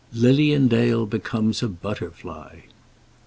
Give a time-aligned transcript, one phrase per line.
[0.15, 2.63] LILIAN DALE BECOMES A BUTTERFLY.